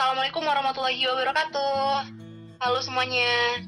[0.00, 2.08] Assalamualaikum warahmatullahi wabarakatuh.
[2.64, 3.60] Halo semuanya.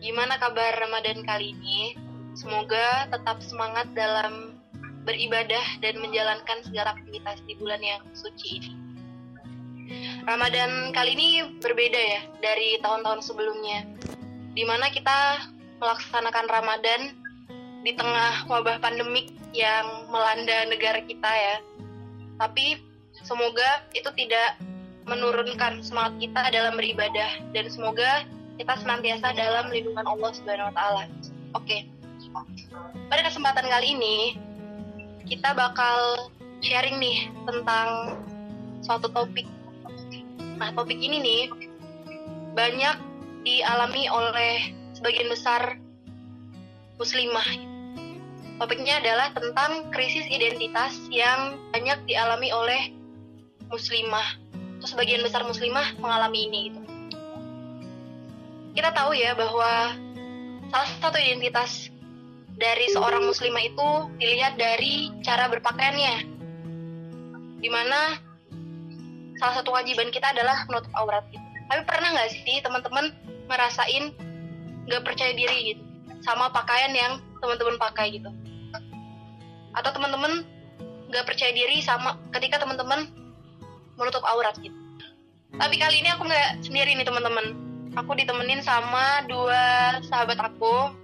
[0.00, 1.92] Gimana kabar Ramadan kali ini?
[2.32, 4.64] Semoga tetap semangat dalam
[5.04, 8.72] beribadah dan menjalankan segala aktivitas di bulan yang suci ini.
[10.24, 13.84] Ramadan kali ini berbeda ya dari tahun-tahun sebelumnya.
[14.56, 15.52] Di mana kita
[15.84, 17.12] melaksanakan Ramadan
[17.84, 21.56] di tengah wabah pandemik yang melanda negara kita ya.
[22.40, 22.80] Tapi
[23.20, 24.56] semoga itu tidak
[25.08, 28.28] menurunkan semangat kita dalam beribadah dan semoga
[28.60, 31.04] kita senantiasa dalam lindungan Allah Subhanahu wa taala.
[31.56, 31.88] Oke.
[33.08, 34.16] Pada kesempatan kali ini
[35.24, 36.28] kita bakal
[36.60, 38.20] sharing nih tentang
[38.84, 39.48] suatu topik.
[40.58, 41.42] Nah, topik ini nih
[42.52, 42.96] banyak
[43.46, 45.78] dialami oleh sebagian besar
[46.98, 47.46] muslimah.
[48.58, 52.90] Topiknya adalah tentang krisis identitas yang banyak dialami oleh
[53.70, 54.47] muslimah
[54.78, 56.80] terus sebagian besar muslimah mengalami ini gitu.
[58.78, 59.98] Kita tahu ya bahwa
[60.70, 61.90] salah satu identitas
[62.58, 66.16] dari seorang muslimah itu dilihat dari cara berpakaiannya.
[67.58, 68.14] Di mana
[69.38, 71.42] salah satu kewajiban kita adalah menutup aurat gitu.
[71.70, 73.14] Tapi pernah nggak sih teman-teman
[73.50, 74.14] merasain
[74.86, 75.82] nggak percaya diri gitu
[76.22, 78.30] sama pakaian yang teman-teman pakai gitu?
[79.74, 80.46] Atau teman-teman
[81.08, 83.10] nggak percaya diri sama ketika teman-teman
[83.98, 84.78] menutup aurat gitu.
[85.58, 87.52] Tapi kali ini aku nggak sendiri nih teman-teman.
[87.98, 90.94] Aku ditemenin sama dua sahabat aku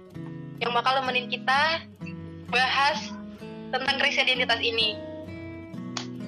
[0.63, 1.83] yang bakal nemenin kita
[2.47, 3.11] bahas
[3.75, 4.95] tentang krisis identitas ini.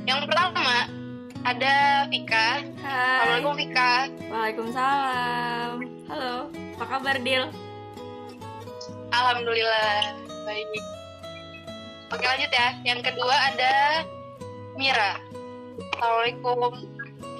[0.04, 0.92] Yang pertama
[1.48, 2.68] ada Vika.
[2.84, 3.23] Hai.
[3.23, 3.94] Assalamualaikum Vika.
[4.28, 5.72] Waalaikumsalam.
[6.12, 7.48] Halo, apa kabar Dil?
[9.16, 10.68] Alhamdulillah baik.
[12.12, 12.68] Oke lanjut ya.
[12.84, 14.04] Yang kedua ada
[14.76, 15.20] Mira.
[15.78, 16.89] Assalamualaikum.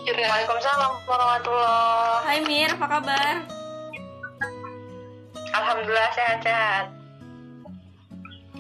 [0.06, 2.22] Waalaikumsalam warahmatullah.
[2.22, 3.34] Hai Mir, apa kabar?
[5.58, 6.86] Alhamdulillah sehat-sehat.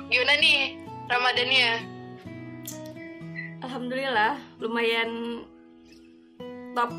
[0.09, 0.81] Gimana nih
[1.13, 1.69] Ramadannya?
[3.61, 5.45] Alhamdulillah, lumayan
[6.73, 6.89] top.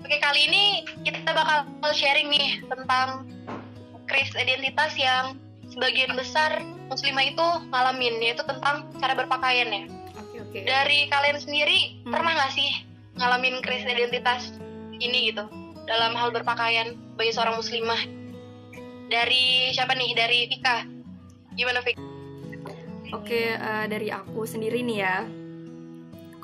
[0.00, 0.64] Oke kali ini
[1.04, 3.28] kita bakal sharing nih tentang
[4.08, 5.36] krisis identitas yang
[5.68, 6.56] sebagian besar
[6.88, 9.84] muslimah itu ngalamin yaitu tentang cara berpakaian ya.
[10.52, 10.68] Oke.
[10.68, 12.12] Dari kalian sendiri Hmm.
[12.12, 12.70] pernah nggak sih
[13.16, 14.52] ngalamin krisis identitas
[15.00, 15.48] ini gitu
[15.88, 17.96] dalam hal berpakaian bagi seorang muslimah?
[19.08, 20.12] Dari siapa nih?
[20.12, 20.84] Dari Vika.
[21.56, 22.04] Gimana Vika?
[23.16, 25.24] Oke, eh, dari aku sendiri nih ya.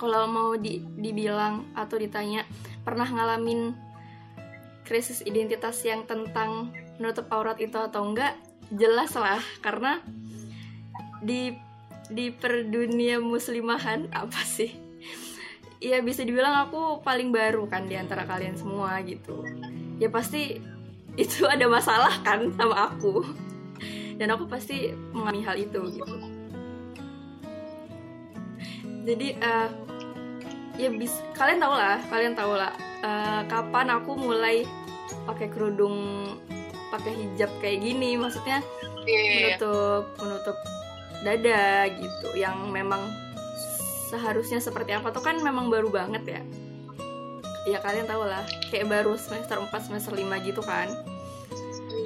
[0.01, 2.49] Kalau mau di- dibilang atau ditanya
[2.89, 3.77] pernah ngalamin
[4.89, 8.41] krisis identitas yang tentang menutup aurat itu atau enggak,
[8.73, 10.01] jelas lah karena
[11.21, 11.53] di
[12.09, 14.73] di perdunia muslimahan apa sih?
[15.79, 19.47] Ya bisa dibilang aku paling baru kan di antara kalian semua gitu.
[20.03, 20.59] Ya pasti
[21.15, 23.23] itu ada masalah kan sama aku.
[24.19, 26.39] Dan aku pasti mengalami hal itu gitu
[29.09, 29.69] jadi eh,
[30.77, 34.69] ya bis kalian tau lah kalian tau lah eh, kapan aku mulai
[35.25, 36.29] pakai kerudung
[36.93, 38.61] pakai hijab kayak gini maksudnya
[39.09, 39.57] Iya.
[39.57, 40.57] menutup menutup
[41.25, 43.01] dada gitu yang memang
[44.09, 46.43] seharusnya seperti apa tuh kan memang baru banget ya
[47.69, 50.89] ya kalian tau lah kayak baru semester 4 semester 5 gitu kan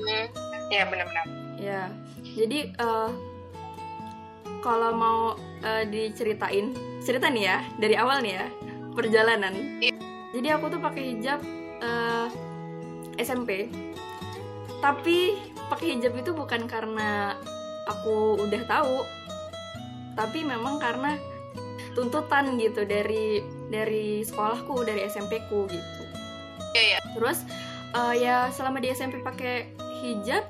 [0.02, 0.26] Hmm.
[0.72, 1.26] Iya benar-benar.
[1.60, 1.82] Ya,
[2.34, 3.10] jadi eh,
[4.64, 5.20] kalau mau
[5.62, 8.46] eh, diceritain, cerita nih ya dari awal nih ya
[8.96, 9.54] perjalanan.
[9.78, 9.94] Iya.
[10.32, 11.40] Jadi aku tuh pakai hijab
[11.82, 12.26] eh,
[13.20, 13.70] SMP,
[14.80, 17.36] tapi pakai hijab itu bukan karena
[17.88, 19.06] aku udah tahu,
[20.14, 21.18] tapi memang karena
[21.92, 26.02] tuntutan gitu dari dari sekolahku, dari SMP ku gitu.
[26.72, 26.98] Iya, iya.
[27.16, 27.44] Terus
[27.96, 30.44] eh, ya selama di SMP pakai hijab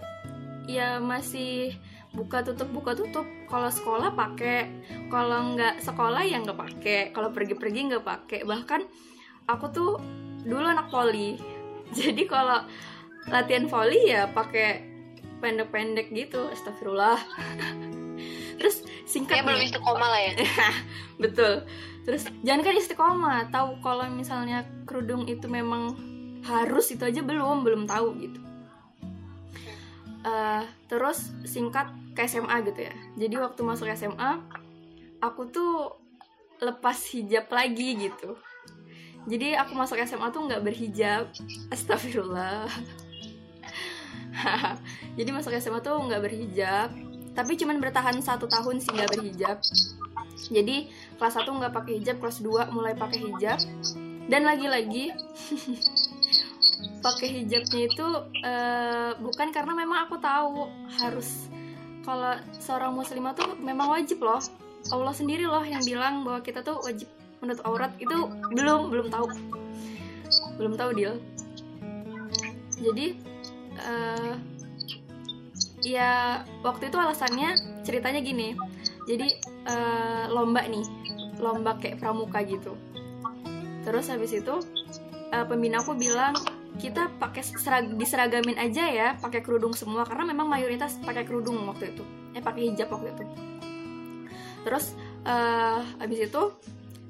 [0.71, 1.77] ya masih
[2.15, 3.27] buka tutup buka tutup.
[3.51, 4.71] Kalau sekolah pakai
[5.11, 7.01] kalau nggak sekolah ya nggak pakai.
[7.11, 8.41] Kalau pergi-pergi nggak pakai.
[8.47, 8.81] Bahkan
[9.51, 9.91] aku tuh
[10.47, 11.39] dulu anak voli.
[11.99, 12.63] Jadi kalau
[13.29, 14.92] latihan voli ya pakai
[15.43, 17.19] pendek-pendek gitu astagfirullah.
[18.63, 20.33] Terus singkat Kayak belum istiqomah lah ya.
[21.23, 21.67] betul.
[22.07, 25.99] Terus jangan kan istiqomah tahu kalau misalnya kerudung itu memang
[26.47, 28.41] harus itu aja belum belum tahu gitu.
[30.23, 32.95] Eh, terus singkat ke SMA gitu ya.
[33.19, 34.39] Jadi waktu masuk SMA
[35.19, 35.99] aku tuh
[36.63, 38.39] lepas hijab lagi gitu.
[39.27, 41.31] Jadi aku masuk SMA tuh nggak berhijab.
[41.75, 42.71] Astagfirullah
[45.19, 46.89] jadi masuk SMA tuh nggak berhijab.
[47.33, 49.59] Tapi cuman bertahan satu tahun sih nggak berhijab.
[50.53, 53.61] Jadi kelas 1 nggak pakai hijab kelas 2 mulai pakai hijab.
[54.29, 55.13] Dan lagi-lagi
[57.05, 58.07] pakai hijabnya itu
[58.45, 60.69] uh, bukan karena memang aku tahu
[61.03, 61.49] harus
[62.03, 64.41] kalau seorang muslimah tuh memang wajib loh.
[64.91, 67.07] Allah sendiri loh yang bilang bahwa kita tuh wajib
[67.39, 67.95] menutup aurat.
[67.97, 69.27] Itu belum belum tahu.
[70.59, 71.17] Belum tahu deal
[72.83, 73.07] jadi
[73.83, 74.35] uh,
[75.83, 78.55] ya waktu itu alasannya ceritanya gini.
[79.05, 79.35] Jadi
[79.67, 80.87] uh, lomba nih
[81.43, 82.79] lomba kayak pramuka gitu.
[83.83, 84.63] Terus habis itu
[85.35, 86.39] uh, pembina aku bilang
[86.81, 90.07] kita pakai serag diseragamin aja ya pakai kerudung semua.
[90.07, 92.05] Karena memang mayoritas pakai kerudung waktu itu.
[92.33, 93.25] Eh pakai hijab waktu itu.
[94.63, 94.95] Terus
[95.27, 96.43] uh, habis itu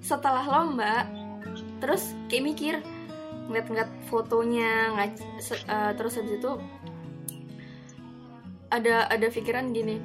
[0.02, 1.06] setelah lomba
[1.78, 2.74] terus kayak mikir
[3.50, 5.14] ngeliat-ngeliat fotonya ngaj
[5.66, 6.52] uh, terus habis itu
[8.72, 10.00] ada ada pikiran gini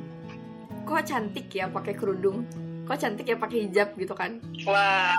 [0.88, 2.48] kok cantik ya pakai kerudung?
[2.88, 3.92] Kok cantik ya pakai hijab?
[4.00, 4.40] gitu kan.
[4.64, 5.12] Wah.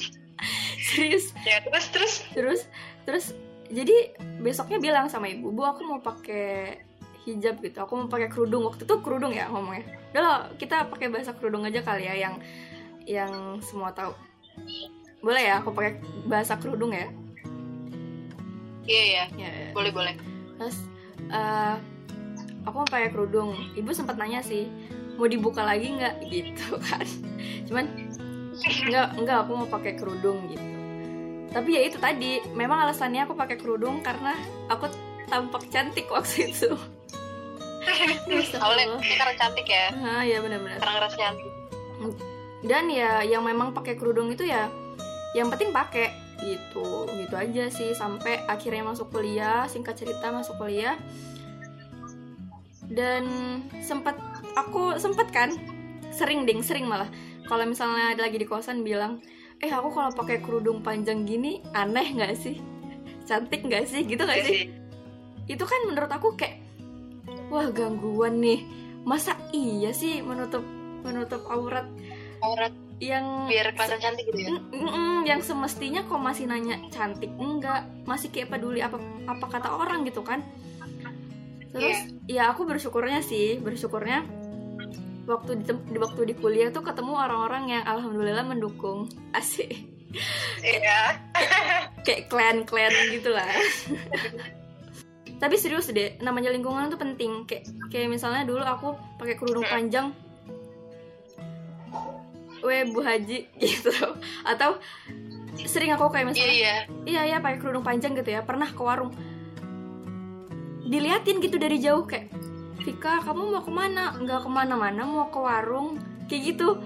[0.88, 1.36] Serius.
[1.44, 2.12] Ya terus terus?
[2.32, 2.60] Terus
[3.04, 3.26] terus
[3.68, 6.80] jadi besoknya bilang sama ibu bu aku mau pakai
[7.26, 8.64] hijab gitu aku mau pakai kerudung.
[8.64, 9.84] Waktu itu kerudung ya ngomongnya.
[10.16, 12.34] Udah loh kita pakai bahasa kerudung aja kali ya yang
[13.04, 14.16] yang semua tahu.
[15.20, 17.12] Boleh ya aku pakai bahasa kerudung ya
[18.86, 19.24] iya iya.
[19.36, 19.68] Ya, ya.
[19.74, 20.14] boleh boleh.
[20.56, 20.76] Terus
[21.30, 21.76] uh,
[22.66, 23.54] aku mau pakai kerudung.
[23.74, 24.66] Ibu sempat nanya sih
[25.18, 26.24] mau dibuka lagi nggak?
[26.32, 27.06] Gitu kan.
[27.68, 27.84] Cuman
[28.56, 30.64] nggak nggak aku mau pakai kerudung gitu.
[31.52, 34.32] Tapi ya itu tadi memang alasannya aku pakai kerudung karena
[34.72, 34.88] aku
[35.28, 36.72] tampak cantik waktu itu.
[38.64, 39.92] Awalnya karena cantik ya.
[39.92, 40.80] Ah ya benar-benar.
[40.80, 41.52] Karena ngerasa cantik.
[42.66, 44.72] Dan ya yang memang pakai kerudung itu ya
[45.36, 47.92] yang penting pakai gitu gitu aja sih.
[47.96, 50.96] Sampai akhirnya masuk kuliah singkat cerita masuk kuliah.
[52.86, 53.26] Dan
[53.82, 54.14] sempat
[54.54, 55.52] aku sempat kan
[56.14, 57.08] sering ding sering malah.
[57.46, 59.22] Kalau misalnya lagi di kosan bilang
[59.64, 62.60] eh aku kalau pakai kerudung panjang gini aneh nggak sih?
[63.26, 64.06] Cantik nggak sih?
[64.06, 64.70] Gitu nggak sih.
[65.50, 66.62] Itu kan menurut aku kayak
[67.50, 68.62] wah gangguan nih.
[69.06, 70.62] Masa iya sih menutup
[71.06, 71.86] menutup aurat?
[72.42, 74.50] Aurat yang biar kelihatan cantik gitu ya?
[74.56, 77.84] Mm, mm, mm, yang semestinya kok masih nanya cantik enggak?
[78.08, 78.96] Masih kayak peduli apa
[79.28, 80.40] apa kata orang gitu kan.
[81.76, 82.48] Terus yeah.
[82.48, 84.24] ya aku bersyukurnya sih bersyukurnya
[85.28, 89.12] waktu di, di waktu di kuliah tuh ketemu orang-orang yang alhamdulillah mendukung.
[89.38, 89.76] Asik.
[90.64, 91.20] Iya.
[92.06, 93.50] Kayak klan-klan gitu lah
[95.36, 97.44] tapi serius deh namanya lingkungan tuh penting.
[97.44, 100.16] Kayak kayak misalnya dulu aku pakai kerudung panjang
[102.66, 103.94] we bu haji gitu.
[104.42, 104.82] Atau
[105.64, 106.74] sering aku kayak misalnya iya
[107.06, 107.24] iya.
[107.32, 108.42] Iya pakai kerudung panjang gitu ya.
[108.42, 109.14] Pernah ke warung.
[110.86, 112.30] Diliatin gitu dari jauh kayak
[112.86, 114.14] Vika kamu mau ke mana?
[114.14, 115.98] Nggak ke mana-mana mau ke warung.
[116.30, 116.78] Kayak gitu.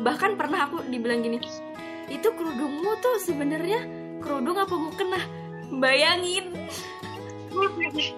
[0.00, 1.38] Bahkan pernah aku dibilang gini
[2.10, 3.86] itu kerudungmu tuh sebenarnya
[4.18, 5.22] kerudung apa mau kena
[5.78, 6.50] bayangin.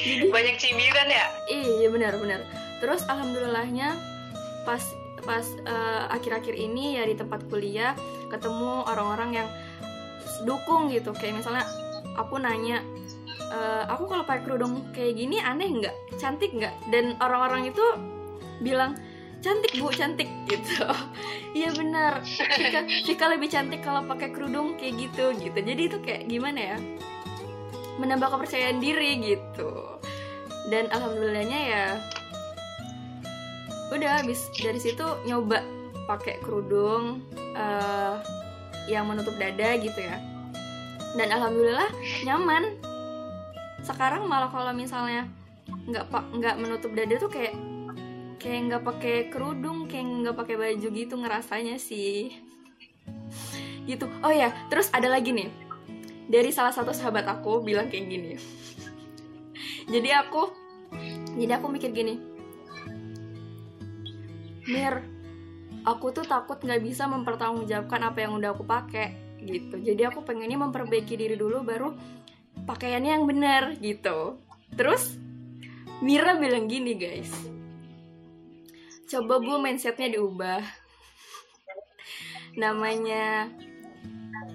[0.00, 1.26] Jadi banyak cibiran ya?
[1.52, 2.40] Iya benar-benar
[2.84, 3.96] terus alhamdulillahnya
[4.68, 4.84] pas
[5.24, 5.44] pas
[6.12, 7.96] akhir-akhir uh, ini ya di tempat kuliah
[8.28, 9.48] ketemu orang-orang yang
[10.44, 11.12] dukung gitu.
[11.16, 11.64] Kayak misalnya
[12.16, 12.84] aku nanya
[13.50, 15.96] uh, aku kalau pakai kerudung kayak gini aneh nggak?
[16.20, 16.74] Cantik nggak?
[16.92, 17.84] Dan orang-orang itu
[18.62, 18.96] bilang
[19.44, 20.88] cantik bu cantik gitu.
[21.52, 22.24] Iya benar.
[23.04, 25.58] Vika lebih cantik kalau pakai kerudung kayak gitu gitu.
[25.58, 26.76] Jadi itu kayak gimana ya?
[28.00, 30.00] Menambah kepercayaan diri gitu.
[30.72, 31.86] Dan alhamdulillahnya ya
[33.94, 35.62] udah habis dari situ nyoba
[36.10, 37.22] pakai kerudung
[37.54, 38.18] uh,
[38.90, 40.20] yang menutup dada gitu ya.
[41.14, 41.88] Dan alhamdulillah
[42.26, 42.76] nyaman.
[43.86, 45.30] Sekarang malah kalau misalnya
[45.88, 47.54] nggak nggak menutup dada tuh kayak
[48.42, 52.34] kayak nggak pakai kerudung kayak nggak pakai baju gitu ngerasanya sih.
[53.86, 54.04] Gitu.
[54.26, 55.48] Oh ya terus ada lagi nih.
[56.28, 58.32] Dari salah satu sahabat aku bilang kayak gini.
[59.92, 60.64] Jadi aku
[61.34, 62.33] jadi aku mikir gini
[64.68, 65.04] Mir
[65.84, 69.76] aku tuh takut nggak bisa mempertanggungjawabkan apa yang udah aku pakai gitu.
[69.80, 71.92] Jadi aku pengennya memperbaiki diri dulu baru
[72.64, 74.40] pakaiannya yang benar gitu.
[74.74, 75.20] Terus
[76.04, 77.30] Mira bilang gini guys.
[79.06, 80.60] Coba bu mindsetnya diubah.
[82.60, 83.48] Namanya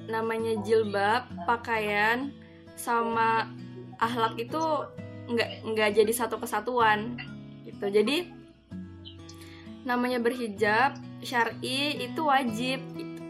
[0.05, 2.33] namanya jilbab pakaian
[2.77, 3.49] sama
[3.97, 4.61] ahlak itu
[5.29, 7.17] nggak nggak jadi satu kesatuan
[7.63, 7.87] gitu.
[7.87, 8.29] Jadi
[9.89, 10.93] namanya berhijab
[11.25, 13.21] syari itu wajib gitu.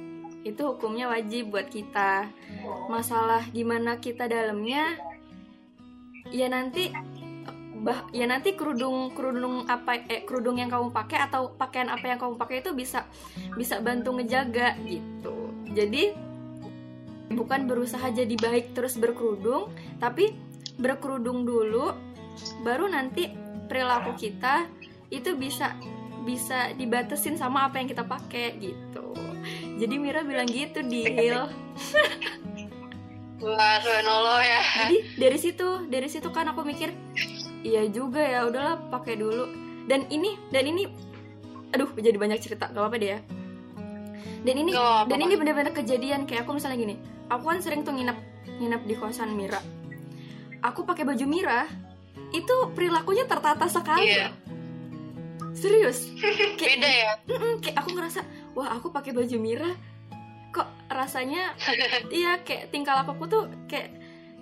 [0.43, 2.27] itu hukumnya wajib buat kita
[2.91, 4.99] masalah gimana kita dalamnya
[6.35, 6.91] ya nanti
[7.79, 12.19] bah ya nanti kerudung kerudung apa eh kerudung yang kamu pakai atau pakaian apa yang
[12.19, 13.07] kamu pakai itu bisa
[13.55, 16.11] bisa bantu ngejaga gitu jadi
[17.31, 19.71] bukan berusaha jadi baik terus berkerudung
[20.03, 20.35] tapi
[20.75, 21.95] berkerudung dulu
[22.67, 23.31] baru nanti
[23.71, 24.67] perilaku kita
[25.07, 25.77] itu bisa
[26.29, 29.17] bisa dibatasin sama apa yang kita pakai gitu.
[29.81, 31.49] Jadi Mira bilang gitu deal
[33.39, 34.61] Wah, subhanallah ya.
[34.83, 36.91] jadi dari situ dari situ kan aku mikir
[37.63, 39.47] iya juga ya udahlah pakai dulu.
[39.87, 40.85] Dan ini dan ini
[41.71, 43.19] aduh jadi banyak cerita gak apa-apa deh ya.
[44.43, 45.07] Dan ini Gak apa-apa.
[45.07, 46.95] dan ini benar-benar kejadian kayak aku misalnya gini
[47.31, 48.17] aku kan sering tuh nginep
[48.59, 49.63] nginep di kosan Mira.
[50.59, 51.63] Aku pakai baju Mira
[52.35, 54.19] itu perilakunya tertata sekali.
[54.19, 54.35] Iya.
[55.55, 56.09] Serius?
[56.59, 57.11] Kayak, Beda ya.
[57.29, 58.19] Mm-mm, kayak aku ngerasa
[58.53, 59.71] wah aku pakai baju Mira
[60.49, 61.53] kok rasanya
[62.15, 63.93] iya kayak tingkah lakuku tuh kayak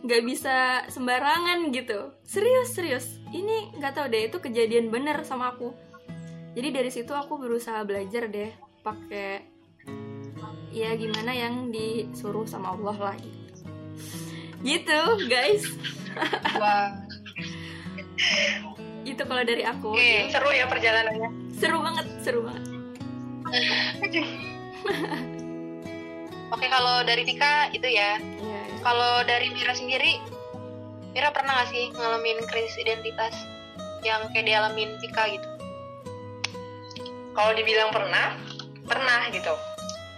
[0.06, 2.14] nggak bisa sembarangan gitu.
[2.24, 3.06] Serius serius.
[3.34, 5.74] Ini nggak tahu deh itu kejadian bener sama aku.
[6.58, 8.50] Jadi dari situ aku berusaha belajar deh
[8.82, 9.46] pakai
[10.74, 13.66] ya gimana yang disuruh sama Allah lah gitu.
[14.64, 15.64] Gitu guys.
[16.58, 16.94] Wah.
[19.16, 20.28] itu kalau dari aku Oke.
[20.28, 21.30] Seru ya perjalanannya.
[21.56, 22.64] seru banget seru banget
[26.48, 28.16] Oke, kalau dari Tika itu ya.
[28.20, 28.80] Iya, iya.
[28.80, 30.16] Kalau dari Mira sendiri,
[31.12, 33.36] Mira pernah gak sih ngalamin krisis identitas
[34.08, 35.48] yang kayak dialamin Tika gitu?
[37.36, 38.40] Kalau dibilang pernah,
[38.88, 39.54] pernah gitu.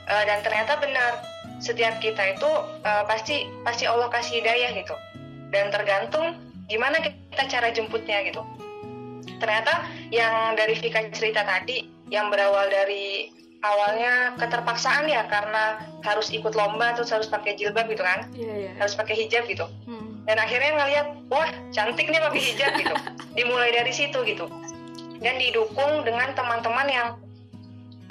[0.05, 1.21] Eh, dan ternyata benar.
[1.59, 2.49] Setiap kita itu
[2.85, 4.93] eh, pasti pasti Allah kasih hidayah gitu.
[5.49, 6.37] Dan tergantung
[6.69, 8.45] gimana kita cara jemputnya gitu.
[9.39, 16.55] Ternyata yang dari Vika cerita tadi, yang berawal dari awalnya keterpaksaan ya karena harus ikut
[16.55, 18.71] lomba terus harus pakai jilbab gitu kan, iya iya.
[18.79, 19.67] Harus pakai hijab gitu.
[19.87, 20.07] Hmm.
[20.29, 22.95] dan akhirnya ngeliat wah cantik nih pakai hijab gitu.
[23.33, 24.45] Dimulai dari situ gitu.
[25.19, 27.07] Dan didukung dengan teman-teman yang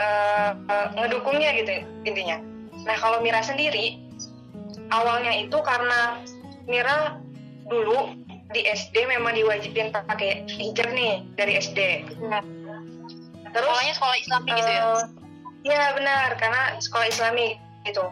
[0.03, 2.43] eh, eh, ngedukungnya gitu intinya.
[2.83, 4.03] Nah kalau Mira sendiri
[4.91, 6.19] awalnya itu karena
[6.67, 7.23] Mira
[7.71, 8.19] dulu
[8.53, 12.09] di SD memang diwajibin pakai hijab nih dari SD
[13.53, 14.83] terus Sekolahnya sekolah Islami gitu ya?
[14.85, 15.05] Eh,
[15.67, 18.05] Iya benar, karena sekolah Islami gitu.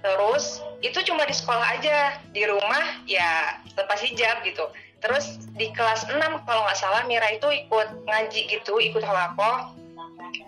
[0.00, 4.64] Terus itu cuma di sekolah aja, di rumah ya lepas hijab gitu.
[5.04, 9.76] Terus di kelas 6 kalau nggak salah Mira itu ikut ngaji gitu, ikut halakoh.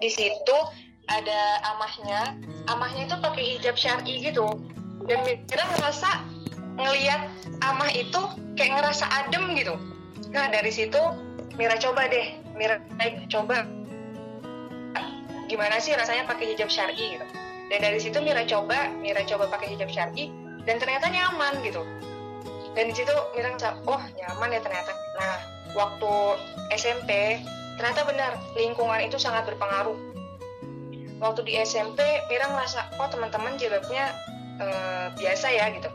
[0.01, 0.57] Di situ
[1.09, 1.41] ada
[1.77, 2.37] amahnya,
[2.73, 4.47] amahnya itu pakai hijab syar'i gitu.
[5.05, 6.09] Dan Mira ngerasa
[6.79, 7.27] ngeliat
[7.67, 8.21] amah itu
[8.55, 9.75] kayak ngerasa adem gitu.
[10.31, 10.99] Nah dari situ
[11.59, 12.79] Mira coba deh, Mira
[13.27, 13.67] coba
[15.49, 17.27] gimana sih rasanya pakai hijab syar'i gitu.
[17.69, 20.31] Dan dari situ Mira coba, Mira coba pakai hijab syar'i
[20.69, 21.83] dan ternyata nyaman gitu.
[22.77, 24.93] Dan di situ Mira ngerasa, oh nyaman ya ternyata.
[25.19, 25.37] Nah,
[25.75, 26.13] waktu
[26.77, 27.43] SMP
[27.81, 29.97] ternyata benar lingkungan itu sangat berpengaruh.
[31.19, 31.99] Waktu di SMP
[32.31, 34.15] Mira ngerasa, oh teman-teman jilbabnya
[34.63, 35.91] eh, biasa ya gitu.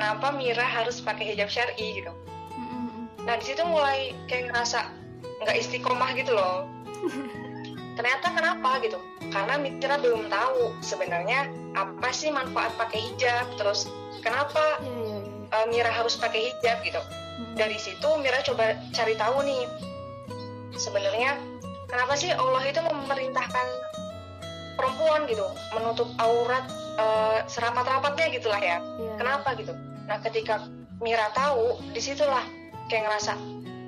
[0.00, 2.08] Kenapa Mira harus pakai hijab syar'i gitu?
[2.56, 3.04] Mm-mm.
[3.28, 4.88] Nah di situ mulai kayak ngerasa
[5.44, 6.64] nggak istiqomah gitu loh.
[8.00, 8.96] Ternyata kenapa gitu?
[9.28, 13.44] Karena Mira belum tahu sebenarnya apa sih manfaat pakai hijab.
[13.60, 13.92] Terus
[14.24, 15.20] kenapa iya.
[15.52, 17.00] eh, Mira harus pakai hijab gitu?
[17.60, 19.68] Dari situ Mira coba cari tahu nih
[20.80, 21.36] sebenarnya
[21.92, 23.66] kenapa sih Allah itu memerintahkan
[24.80, 25.44] perempuan gitu
[25.76, 26.64] menutup aurat
[26.98, 28.78] eh, serapat-rapatnya gitulah ya.
[28.98, 29.12] Iya.
[29.20, 29.74] Kenapa gitu?
[30.08, 30.66] Nah, ketika
[31.00, 32.44] Mira tahu, di situlah
[32.92, 33.32] kayak ngerasa,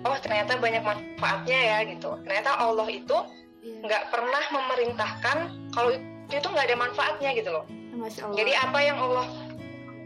[0.09, 2.17] oh ternyata banyak manfaatnya ya gitu.
[2.25, 3.17] Ternyata Allah itu
[3.63, 3.79] Iya.
[3.87, 5.37] nggak pernah memerintahkan
[5.71, 7.65] kalau itu itu nggak ada manfaatnya gitu loh.
[7.69, 8.35] Allah.
[8.35, 9.27] Jadi apa yang Allah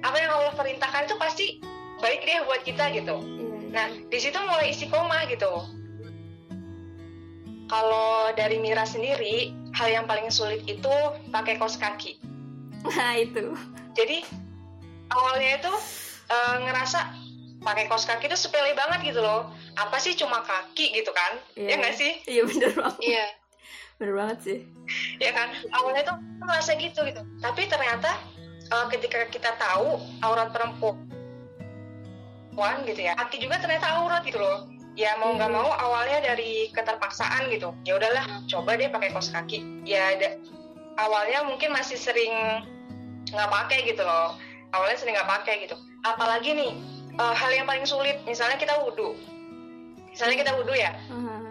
[0.02, 1.46] apa yang Allah perintahkan itu pasti
[2.02, 3.16] baik deh buat kita gitu.
[3.22, 3.70] Iya, iya.
[3.72, 5.52] Nah, di situ mulai istiqomah gitu.
[7.66, 10.92] Kalau dari Mira sendiri, hal yang paling sulit itu
[11.34, 12.18] pakai kaos kaki.
[12.88, 13.52] Nah itu.
[13.93, 14.23] jadi
[15.09, 15.73] awalnya itu
[16.26, 16.99] eh, ngerasa
[17.59, 21.69] pakai kaos kaki itu sepele banget gitu loh apa sih cuma kaki gitu kan Iya.
[21.69, 23.00] ya nggak sih Iya bener banget.
[23.00, 23.26] Iya.
[23.97, 24.59] Bener banget sih.
[25.16, 28.14] ya kan awalnya tuh ngerasa gitu gitu tapi ternyata
[28.62, 30.95] eh, ketika kita tahu aurat perempuan
[32.85, 35.59] gitu ya kaki juga ternyata aurat gitu loh ya mau nggak Hmm.
[35.59, 40.40] mau awalnya dari keterpaksaan gitu ya udahlah coba deh pakai kaos kaki ya ada
[40.97, 42.33] awalnya mungkin masih sering
[43.28, 44.37] nggak pakai gitu loh.
[44.71, 45.76] Awalnya sering nggak pakai gitu.
[46.02, 46.73] Apalagi nih
[47.12, 49.16] eh, hal yang paling sulit misalnya kita wudhu
[50.06, 50.97] misalnya kita wudhu ya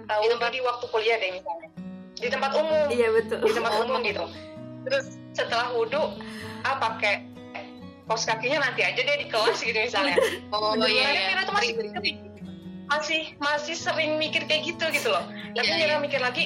[0.05, 1.69] Ah, uh, Di wudhu tempat- di waktu kuliah deh misalnya.
[2.15, 2.85] Di tempat umum.
[2.89, 3.39] Iya betul.
[3.41, 4.25] di tempat umum gitu.
[4.83, 6.01] Terus setelah wudhu
[6.61, 7.25] ah pakai
[8.05, 10.15] kaos kakinya nanti aja deh di kelas gitu misalnya.
[10.53, 11.09] Oh iya.
[11.09, 11.21] Iya.
[11.29, 11.71] Mira tuh masih
[12.85, 15.25] masih masih sering mikir kayak gitu gitu loh.
[15.53, 15.97] Tapi Iya, Mira iya.
[15.97, 16.43] mikir lagi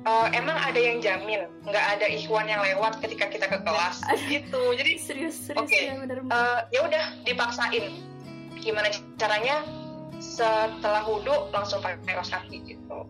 [0.00, 4.00] eh, emang ada yang jamin nggak ada ikhwan yang lewat ketika kita ke kelas
[4.32, 4.62] gitu.
[4.76, 5.76] Jadi serius serius Oke.
[5.76, 8.00] ya eh, ya udah dipaksain.
[8.60, 9.64] Gimana caranya?
[10.20, 13.08] Setelah wudhu langsung pakai kaos kaki gitu.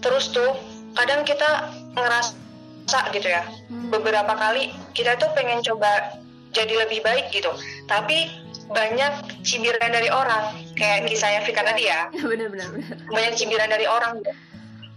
[0.00, 0.56] Terus tuh
[0.96, 3.94] kadang kita ngerasa gitu ya Hmm.
[3.94, 6.18] beberapa kali kita tuh pengen coba
[6.50, 7.54] jadi lebih baik gitu.
[7.86, 8.26] Tapi
[8.70, 9.12] banyak
[9.42, 10.54] cibiran dari orang.
[10.78, 12.08] Kayak kisahnya Vika tadi ya.
[12.30, 14.32] Benar benar benar banyak cibiran dari orang gitu.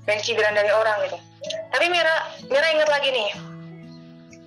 [0.05, 1.17] Banyak cibiran dari orang gitu.
[1.73, 2.15] Tapi Mira
[2.47, 3.29] Mira ingat lagi nih.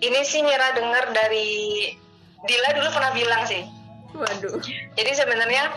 [0.06, 1.48] Ini sih Mira dengar dari
[2.46, 3.66] Dila dulu pernah bilang sih.
[4.14, 4.62] Waduh.
[4.94, 5.74] Jadi sebenarnya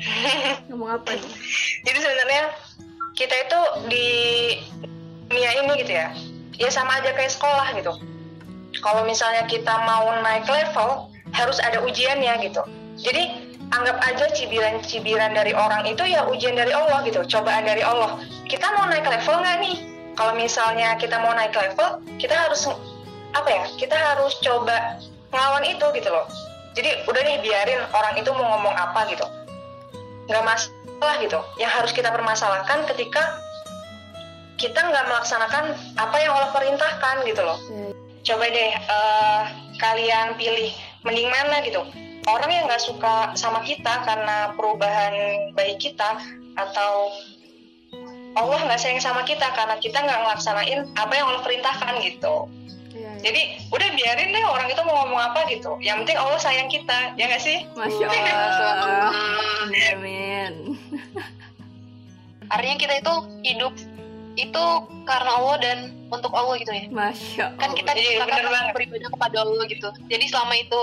[0.72, 1.32] ngomong apa nih?
[1.84, 2.42] Jadi sebenarnya
[3.18, 3.60] kita itu
[3.92, 4.06] di
[5.28, 6.08] dunia ini gitu ya.
[6.56, 7.92] Ya sama aja kayak sekolah gitu.
[8.80, 12.62] Kalau misalnya kita mau naik level harus ada ujiannya gitu.
[13.00, 18.18] Jadi anggap aja cibiran-cibiran dari orang itu ya ujian dari Allah gitu cobaan dari Allah.
[18.50, 19.76] Kita mau naik level nggak nih?
[20.18, 22.66] Kalau misalnya kita mau naik level kita harus
[23.30, 24.98] apa ya kita harus coba
[25.30, 26.26] ngelawan itu gitu loh.
[26.74, 29.26] Jadi udah nih biarin orang itu mau ngomong apa gitu.
[30.26, 31.38] Nggak masalah gitu.
[31.62, 33.38] Yang harus kita permasalahkan ketika
[34.58, 37.58] kita nggak melaksanakan apa yang Allah perintahkan gitu loh.
[37.70, 37.88] Ya,
[38.34, 39.42] coba deh eh,
[39.80, 41.80] kalian pilih mending mana gitu.
[42.28, 45.14] Orang yang nggak suka sama kita karena perubahan
[45.56, 46.20] baik kita
[46.56, 46.92] atau
[48.36, 52.46] Allah nggak sayang sama kita karena kita nggak ngelaksanain apa yang Allah perintahkan gitu.
[52.90, 53.10] Ya, ya.
[53.30, 55.80] jadi udah biarin deh orang itu mau ngomong apa gitu.
[55.82, 57.66] Yang penting Allah sayang kita ya nggak sih?
[57.74, 59.10] Masya Allah.
[59.96, 60.76] Amin.
[62.50, 63.14] Artinya kita itu
[63.46, 63.72] hidup
[64.46, 64.64] itu
[65.04, 65.78] karena Allah dan
[66.08, 66.84] untuk Allah gitu ya.
[66.90, 69.88] masya Kan kita Iya, bener diciptakan beribadah kepada Allah gitu.
[70.08, 70.80] Jadi selama itu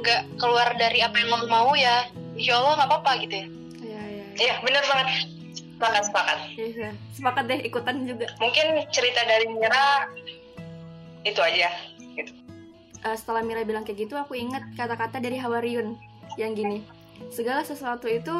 [0.00, 3.46] nggak keluar dari apa yang Allah mau ya, insya Allah nggak apa-apa gitu ya.
[3.84, 5.08] ya ya iya bener banget
[5.76, 10.08] sepakat sepakat Iya, sepakat deh ikutan juga mungkin cerita dari Mira
[11.24, 11.68] itu aja
[12.16, 12.32] gitu.
[13.00, 15.96] Eh, setelah Mira bilang kayak gitu aku ingat kata-kata dari Hawariun
[16.36, 16.80] yang gini
[17.28, 18.32] segala sesuatu itu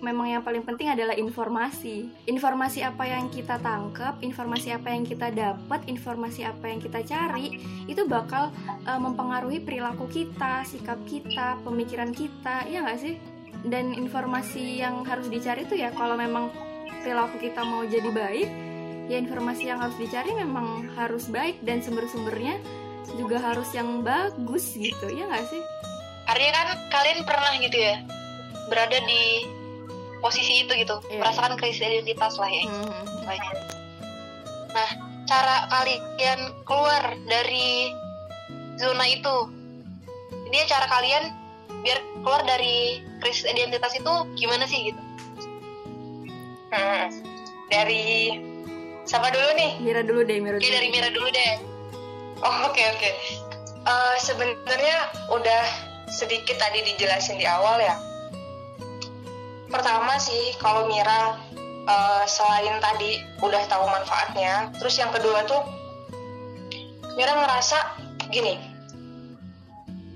[0.00, 2.08] memang yang paling penting adalah informasi.
[2.28, 7.60] Informasi apa yang kita tangkap informasi apa yang kita dapat informasi apa yang kita cari
[7.88, 8.52] itu bakal
[8.84, 13.16] eh, mempengaruhi perilaku kita sikap kita pemikiran kita ya nggak sih?
[13.66, 16.52] Dan informasi yang harus dicari itu ya kalau memang
[17.02, 18.48] perilaku kita mau jadi baik
[19.06, 22.58] ya informasi yang harus dicari memang harus baik dan sumber-sumbernya
[23.14, 25.62] juga harus yang bagus gitu ya nggak sih?
[26.26, 28.02] Artinya kan kalian pernah gitu ya
[28.66, 29.46] berada di
[30.18, 31.20] posisi itu gitu, Iya.
[31.20, 32.62] merasakan krisis identitas lah ya.
[32.64, 33.04] Hmm.
[33.06, 33.52] istilahnya.
[34.70, 34.90] Nah,
[35.24, 37.90] cara kalian keluar dari
[38.76, 39.34] zona itu,
[40.44, 41.32] ini cara kalian
[41.80, 45.00] biar keluar dari krisis identitas itu gimana sih gitu?
[46.66, 47.08] Hmm.
[47.66, 48.30] dari
[49.02, 50.74] siapa dulu nih Mira dulu deh Mira Oke dulu.
[50.74, 51.52] dari Mira dulu deh.
[52.42, 53.10] Oh oke oke.
[53.86, 54.98] Eh, Sebenarnya
[55.30, 55.62] udah
[56.06, 57.94] sedikit tadi dijelasin di awal ya.
[59.66, 61.38] Pertama sih kalau Mira
[61.86, 65.62] eh, selain tadi udah tahu manfaatnya, terus yang kedua tuh
[67.16, 67.78] Mira ngerasa
[68.28, 68.60] gini,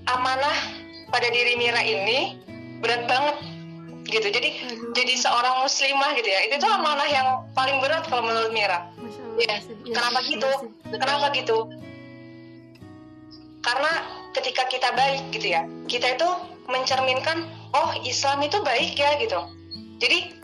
[0.05, 0.57] amanah
[1.09, 2.37] pada diri Mira ini
[2.85, 3.37] berat banget
[4.11, 4.29] gitu.
[4.29, 8.53] Jadi Aduh, jadi seorang muslimah gitu ya, itu tuh amanah yang paling berat kalau menurut
[8.53, 8.91] Mira.
[9.41, 9.65] Iya.
[9.65, 10.51] Iya kenapa sih, gitu?
[10.93, 10.97] iya.
[11.01, 11.59] Kenapa gitu?
[13.65, 13.93] Karena
[14.37, 16.29] ketika kita baik gitu ya, kita itu
[16.71, 19.41] mencerminkan, oh Islam itu baik ya gitu.
[20.01, 20.39] Jadi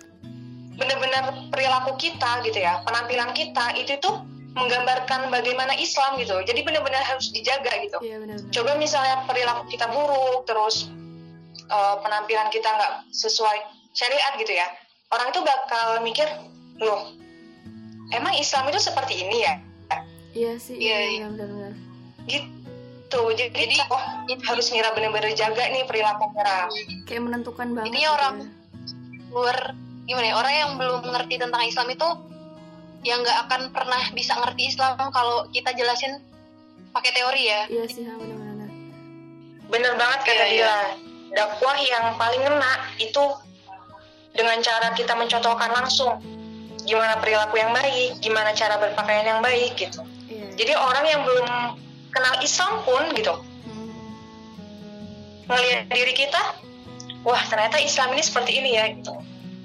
[0.76, 4.20] benar-benar perilaku kita gitu ya, penampilan kita itu tuh
[4.56, 6.40] menggambarkan bagaimana Islam gitu.
[6.44, 7.98] Jadi benar-benar harus dijaga gitu.
[8.00, 8.52] Iya benar-benar.
[8.52, 10.88] Coba misalnya perilaku kita buruk, terus
[11.66, 13.58] eh, penampilan kita nggak sesuai
[13.96, 14.68] syariat gitu ya,
[15.08, 16.28] orang itu bakal mikir,
[16.84, 17.16] loh,
[18.12, 19.54] emang Islam itu seperti ini ya?
[20.36, 21.72] Iya sih, Iya, iya benar-benar.
[22.28, 22.55] gitu
[23.32, 26.68] jadi, Jadi, oh ini- harus Mira bener-bener jaga nih perilaku Mira
[27.04, 27.88] Kayak menentukan banget.
[27.88, 28.48] Ini gitu orang- ya.
[29.26, 29.56] Keluar
[30.04, 30.34] gimana ya?
[30.34, 32.08] Orang yang belum mengerti tentang Islam itu
[33.02, 36.18] yang nggak akan pernah bisa ngerti Islam kalau kita jelasin
[36.90, 37.60] pakai teori ya.
[37.68, 38.68] Iya sih, benar-benar.
[39.66, 40.54] bener banget kata Iya, iya.
[40.54, 40.78] Dila
[41.32, 43.24] dakwah yang paling ngena itu
[44.30, 46.22] dengan cara kita mencontohkan langsung
[46.82, 50.54] gimana perilaku yang baik gimana cara berpakaian yang baik gitu Iya.
[50.54, 51.48] jadi orang yang belum
[52.16, 53.92] kenal Islam pun gitu Hmm.
[55.46, 56.42] ngelihat diri kita
[57.22, 59.12] wah ternyata Islam ini seperti ini ya gitu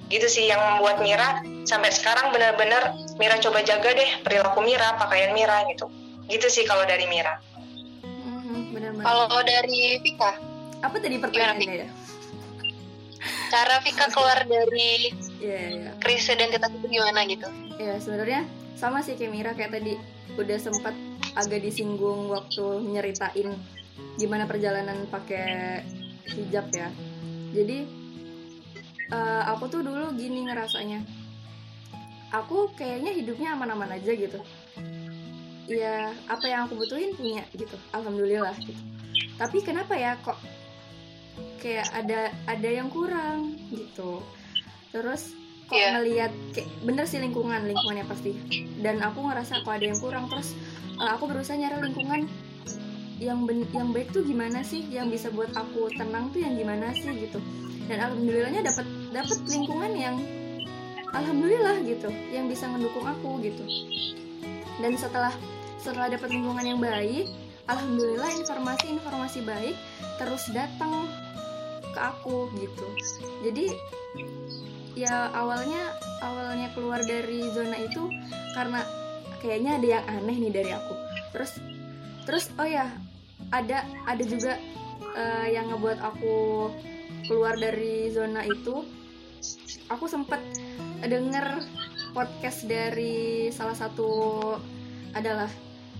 [0.07, 5.31] gitu sih yang membuat Mira sampai sekarang benar-benar Mira coba jaga deh perilaku Mira pakaian
[5.31, 5.87] Mira gitu
[6.27, 7.39] gitu sih kalau dari Mira
[8.71, 9.03] benar-benar.
[9.03, 10.31] Kalau dari Vika,
[10.79, 11.89] Apa tadi pertanyaannya ya?
[13.47, 15.91] cara Vika keluar dari Iya, iya, iya.
[15.99, 19.99] krisis identitas itu gimana gitu Ya sebenarnya sama sih kayak Mira kayak tadi
[20.33, 20.95] udah sempat
[21.35, 23.55] agak disinggung waktu nyeritain
[24.19, 25.81] gimana perjalanan pakai
[26.31, 26.89] hijab ya.
[27.51, 27.87] Jadi
[29.11, 31.03] eh, aku tuh dulu gini ngerasanya,
[32.31, 34.39] aku kayaknya hidupnya aman-aman aja gitu.
[35.71, 38.81] Ya apa yang aku butuhin punya gitu, alhamdulillah gitu.
[39.39, 40.39] Tapi kenapa ya kok
[41.63, 44.19] kayak ada ada yang kurang gitu.
[44.91, 45.40] Terus
[45.71, 45.89] kok Iya.
[45.95, 48.35] ngelihat kayak bener sih lingkungan lingkungannya pasti.
[48.83, 50.27] Dan aku ngerasa kok ada yang kurang.
[50.27, 50.51] Terus
[50.99, 52.27] eh, aku berusaha nyari lingkungan
[53.23, 54.83] yang ben- yang baik tuh gimana sih?
[54.91, 57.39] Yang bisa buat aku tenang tuh yang gimana sih gitu.
[57.87, 58.83] Dan alhamdulillahnya dapat
[59.15, 60.15] dapat lingkungan yang
[61.15, 62.11] alhamdulillah gitu.
[62.35, 63.63] Yang bisa mendukung aku gitu.
[64.83, 65.31] Dan setelah
[65.79, 67.31] setelah dapat lingkungan yang baik
[67.65, 69.75] alhamdulillah informasi-informasi baik
[70.19, 71.07] terus datang
[71.95, 72.87] ke aku gitu.
[73.45, 73.71] Jadi
[74.95, 78.11] ya awalnya awalnya keluar dari zona itu
[78.53, 78.83] karena
[79.39, 80.93] kayaknya ada yang aneh nih dari aku.
[81.33, 81.51] Terus
[82.27, 82.91] terus oh ya
[83.49, 84.59] ada ada juga
[85.17, 86.69] eh, yang ngebuat aku
[87.27, 88.85] keluar dari zona itu.
[89.91, 90.39] Aku sempet
[91.03, 91.65] denger
[92.15, 94.07] podcast dari salah satu
[95.11, 95.49] adalah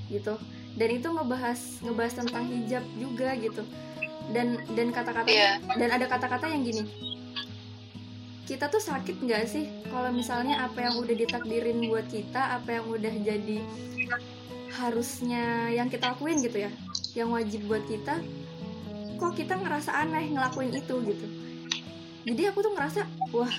[0.07, 0.37] gitu.
[0.79, 3.63] Dan itu ngebahas ngebahas tentang hijab juga gitu.
[4.31, 5.59] Dan dan kata-kata Iya.
[5.75, 7.10] dan ada kata-kata yang gini
[8.49, 9.69] kita tuh sakit nggak sih?
[9.89, 13.57] Kalau misalnya apa yang udah ditakdirin buat kita apa yang udah jadi
[14.81, 16.71] harusnya yang kita lakuin gitu ya
[17.11, 18.23] yang wajib buat kita
[19.21, 21.27] kok kita ngerasa aneh ngelakuin itu gitu?
[22.25, 23.53] Jadi aku tuh ngerasa wah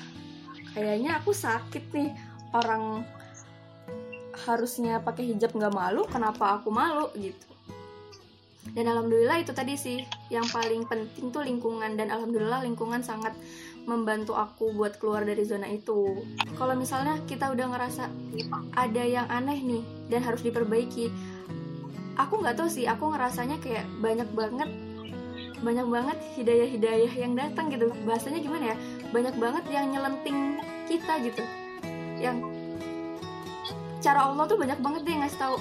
[0.75, 2.11] kayaknya aku sakit nih.
[2.53, 3.07] Orang
[4.45, 7.09] harusnya pakai hijab nggak malu kenapa aku malu?
[7.15, 7.47] Gitu.
[8.75, 11.95] Dan alhamdulillah itu tadi sih yang paling penting tuh lingkungan.
[11.95, 13.33] Dan alhamdulillah lingkungan sangat
[13.85, 16.23] membantu aku buat keluar dari zona itu.
[16.55, 18.07] Kalau misalnya kita udah ngerasa
[18.79, 21.11] ada yang aneh nih dan harus diperbaiki
[22.21, 24.69] aku nggak tahu sih aku ngerasanya kayak banyak banget
[25.63, 27.95] banyak banget hidayah-hidayah yang datang gitu.
[28.03, 28.77] Bahasanya gimana ya?
[29.15, 30.59] Banyak banget yang nyelenting
[30.91, 31.43] kita gitu.
[32.19, 32.51] Yang
[34.03, 35.57] cara Allah tuh banyak banget deh ngasih tahu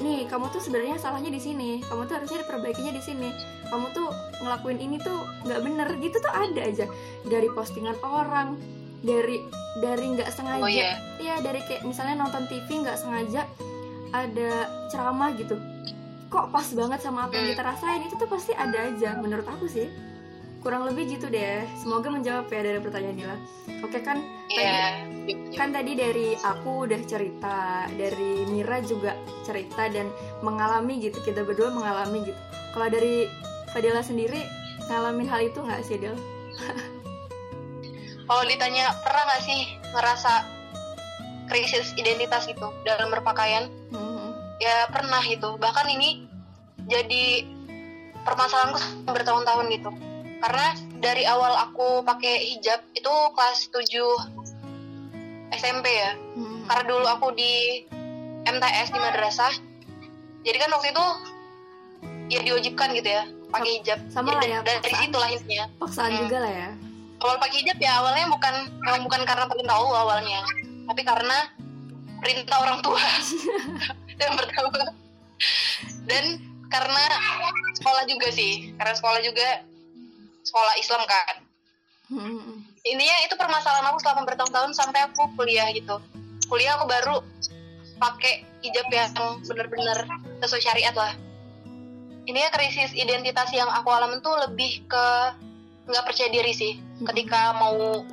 [0.00, 3.28] nih kamu tuh sebenarnya salahnya di sini kamu tuh harusnya diperbaikinya di sini
[3.72, 4.12] kamu tuh
[4.44, 6.84] ngelakuin ini tuh nggak bener gitu tuh ada aja.
[7.24, 8.60] Dari postingan orang
[9.00, 9.40] dari
[9.80, 10.60] dari nggak sengaja.
[10.60, 11.00] Oh iya.
[11.16, 13.48] Iya dari kayak misalnya nonton TV nggak sengaja
[14.12, 15.56] ada ceramah gitu.
[16.28, 17.52] Kok pas banget sama apa yang Hmm.
[17.56, 18.00] kita rasain?
[18.04, 19.88] Itu tuh pasti ada aja menurut aku sih.
[20.62, 21.66] Kurang lebih gitu deh.
[21.80, 23.36] Semoga menjawab ya dari pertanyaan Dila.
[23.82, 25.02] Oke kan iya.
[25.58, 30.06] kan tadi dari aku udah cerita dari Mira juga cerita dan
[30.44, 32.38] mengalami gitu kita berdua mengalami gitu.
[32.72, 33.26] Kalau dari
[33.72, 34.44] Fadila sendiri
[34.86, 36.16] ngalamin hal itu nggak sih Del?
[38.28, 39.60] kalau ditanya pernah nggak sih
[39.92, 40.32] ngerasa
[41.48, 44.32] krisis identitas gitu dalam berpakaian Hmm.
[44.56, 46.24] ya pernah gitu bahkan ini
[46.88, 47.44] jadi
[48.24, 49.90] permasalahanku bertahun-tahun gitu
[50.40, 50.66] karena
[50.98, 53.84] dari awal aku pakai hijab itu kelas 7
[55.52, 56.64] SMP ya Hmm.
[56.68, 57.84] karena dulu aku di
[58.42, 59.52] MTS di madrasah
[60.42, 61.06] jadi kan waktu itu
[62.32, 63.98] ya diwajibkan gitu ya pakai hijab.
[64.08, 65.02] sama Jadi lah ya, dari, dari paksaan.
[65.04, 66.20] situ lah intinya paksaan Hmm.
[66.20, 66.68] juga lah ya.
[67.18, 70.40] Awal pakai hijab ya awalnya bukan memang bukan karena perintah Allah awalnya.
[70.82, 71.38] Tapi karena
[72.18, 72.98] perintah orang tua.
[74.20, 74.78] Yang pertama.
[76.02, 76.24] Dan
[76.66, 77.04] karena
[77.72, 78.74] sekolah juga sih.
[78.74, 79.48] Karena sekolah juga
[80.42, 81.36] sekolah Islam kan.
[82.12, 82.60] Hmm.
[82.82, 85.96] intinya itu permasalahan aku selama bertahun-tahun sampai aku kuliah gitu.
[86.44, 87.16] Kuliah aku baru
[87.96, 90.04] pakai hijab yang bener-bener
[90.42, 91.14] sesuai syariat lah
[92.22, 95.06] ini ya krisis identitas yang aku alamin tuh lebih ke
[95.90, 97.10] nggak percaya diri sih Hmm.
[97.10, 98.06] ketika mau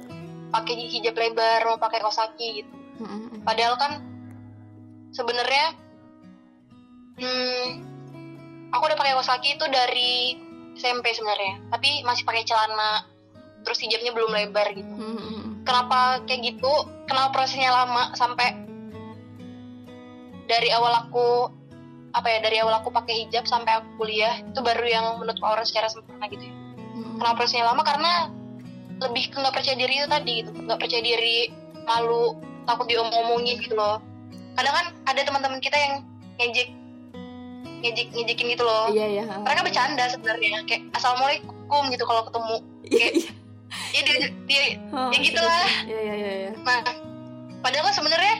[0.50, 3.46] pakai hijab lebar mau pakai kaos kaki gitu Hmm.
[3.46, 4.02] padahal kan
[5.14, 5.78] sebenarnya
[7.22, 7.66] hmm,
[8.74, 10.14] aku udah pakai kaos kaki itu dari
[10.74, 13.06] SMP sebenarnya tapi masih pakai celana
[13.62, 15.62] terus hijabnya belum lebar gitu Hmm.
[15.70, 16.72] kenapa kayak gitu
[17.06, 18.58] kenapa prosesnya lama sampai
[20.50, 21.54] dari awal aku
[22.10, 25.64] apa ya dari awal aku pakai hijab sampai aku kuliah itu baru yang menutup aurat
[25.64, 26.56] secara sempurna gitu ya
[26.90, 27.16] Hmm.
[27.16, 28.28] kenapa prosesnya lama karena
[29.00, 31.48] lebih ke nggak percaya diri itu tadi gitu nggak percaya diri
[31.88, 34.04] malu takut diomong-omongin gitu loh
[34.54, 35.94] kadang kan ada teman-teman kita yang
[36.36, 36.76] ngejek
[37.80, 39.24] ngejek ngejekin gitu loh Iya iya.
[39.40, 42.56] mereka bercanda sebenarnya kayak assalamualaikum gitu kalau ketemu
[42.90, 43.32] Iya iya.
[43.96, 45.66] ya dia, dia Oh, ya gitu lah.
[45.88, 46.32] Iya iya iya.
[46.36, 46.52] iya.
[46.68, 46.84] nah
[47.62, 48.36] padahal kan sebenarnya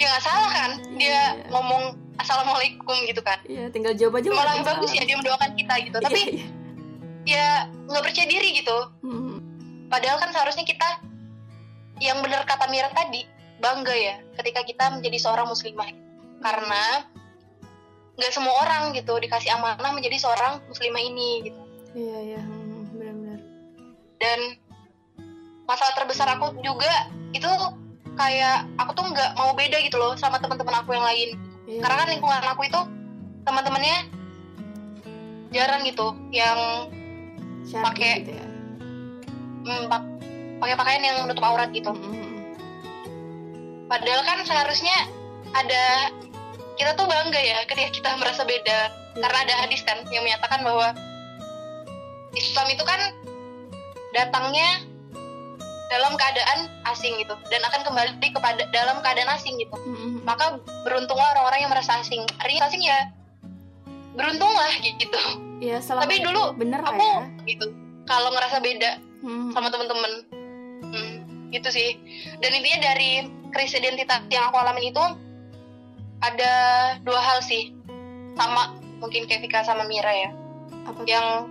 [0.00, 1.22] dia nggak salah kan dia Iya.
[1.52, 3.38] ngomong assalamualaikum gitu kan.
[3.48, 4.28] Iya tinggal jawab aja.
[4.32, 5.96] malah bagus ya dia mendoakan kita gitu.
[5.98, 6.46] Iya, tapi iya.
[7.24, 7.48] ya
[7.88, 8.78] nggak percaya diri gitu.
[9.04, 9.38] Hmm.
[9.92, 11.04] padahal kan seharusnya kita
[12.00, 13.28] yang benar kata Mira tadi
[13.60, 15.88] bangga ya ketika kita menjadi seorang muslimah.
[16.42, 17.06] Karena
[18.16, 21.60] nggak semua orang gitu dikasih amanah menjadi seorang muslimah ini gitu.
[21.92, 22.40] Iya iya.
[22.40, 23.40] Hmm, benar-benar.
[24.16, 24.40] Dan
[25.68, 26.90] masalah terbesar aku juga
[27.32, 27.48] itu
[28.16, 31.30] kayak aku tuh nggak mau beda gitu loh sama teman-teman aku yang lain
[31.62, 32.80] Iya, karena kan lingkungan aku itu
[33.42, 33.96] teman-temannya
[35.52, 36.58] jarang gitu yang
[37.70, 38.46] pakai- gitu ya
[39.62, 40.08] mm, pak-
[40.58, 42.42] pakai pakaian yang menutup aurat gitu Hmm, hmm, hmm.
[43.86, 44.96] padahal kan seharusnya
[45.52, 46.10] ada
[46.74, 48.80] kita tuh bangga ya ketika kita merasa beda
[49.12, 49.20] Iya.
[49.20, 50.96] karena ada hadis kan yang menyatakan bahwa
[52.32, 53.12] Islam itu kan
[54.16, 54.88] datangnya
[55.92, 57.36] dalam keadaan asing gitu.
[57.52, 59.76] Dan akan kembali kepada dalam keadaan asing gitu.
[59.76, 60.22] Hmm, hmm, hmm.
[60.24, 60.56] maka
[60.88, 62.24] beruntunglah orang-orang yang merasa asing.
[62.40, 62.98] Artinya asing ya
[64.16, 65.20] beruntunglah gitu.
[65.62, 67.22] Selama Tapi dulu bener aku ya.
[67.46, 67.66] gitu
[68.04, 70.12] kalau ngerasa beda Hmm, sama temen-temen.
[70.82, 71.14] Hmm,
[71.54, 71.94] gitu sih.
[72.42, 75.04] Dan intinya dari krisis identitas yang aku alamin itu
[76.18, 76.52] ada
[77.06, 77.70] dua hal sih.
[78.34, 80.30] Sama mungkin kayak Vika sama Mira ya.
[80.90, 81.46] Apa yang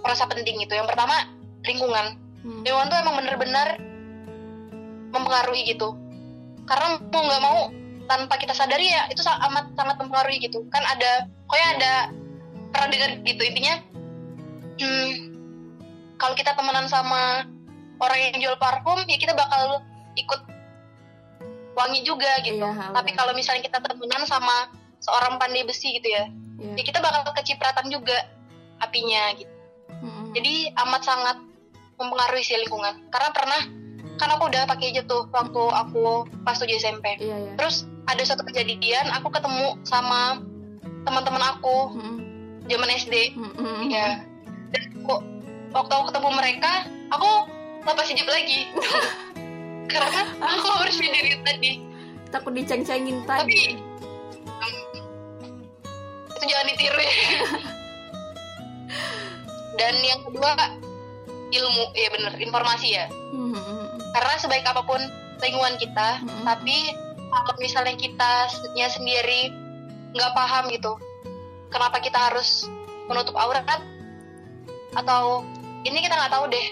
[0.00, 0.72] merasa penting itu.
[0.72, 1.28] Yang pertama
[1.68, 3.68] lingkungan Hmm, lingkungan tuh emang bener-bener
[5.14, 5.94] mempengaruhi gitu.
[6.66, 7.58] Karena mau nggak mau
[8.10, 10.66] tanpa kita sadari ya itu amat sangat mempengaruhi gitu.
[10.70, 11.92] Kan ada pokoknya ada
[12.72, 13.74] pernah dengar gitu intinya
[14.80, 15.10] hmm,
[16.16, 17.44] kalau kita temenan sama
[18.00, 19.84] orang yang jual parfum ya kita bakal
[20.16, 20.40] ikut
[21.76, 22.64] wangi juga gitu.
[22.64, 26.24] Iya, tapi kalau misalnya kita temenan sama seorang pandai besi gitu ya
[26.62, 26.78] iya.
[26.78, 28.16] ya kita bakal kecipratan juga
[28.78, 29.50] apinya gitu.
[30.02, 30.34] Hmm.
[30.34, 31.36] jadi amat sangat
[31.96, 33.08] mempengaruhi sih lingkungan.
[33.12, 33.62] Karena pernah
[34.20, 37.52] kan aku udah pakai hijab tuh waktu aku pas 7 SMP iya iya.
[37.58, 40.38] Terus ada suatu kejadian aku ketemu sama
[41.02, 42.16] teman-teman aku Hmm, hmm.
[42.70, 43.88] zaman SD Hmm, hmm, hmm.
[43.90, 44.22] ya
[44.70, 45.20] dan kok
[45.74, 46.72] waktu aku ketemu mereka
[47.10, 47.30] aku
[47.82, 48.60] lepas hijab lagi.
[49.92, 51.72] Karena aku harus diri tadi.
[52.32, 53.62] Takut diceng-cengin tapi tadi.
[54.46, 54.80] Hmm,
[56.32, 57.14] itu jangan ditiru ya.
[59.80, 60.52] Dan yang kedua
[61.52, 63.88] ilmu ya bener informasi ya Hmm, hmm, hmm.
[64.12, 65.00] karena sebaik apa pun
[65.40, 66.44] lingkungan kita Mm-mm.
[66.44, 66.92] tapi
[67.32, 68.32] kalau misalnya kita
[68.76, 69.52] nya sendiri
[70.12, 70.96] nggak paham gitu
[71.72, 72.68] kenapa kita harus
[73.08, 73.64] menutup aurat
[74.92, 75.40] atau
[75.82, 76.66] ini kita nggak tahu deh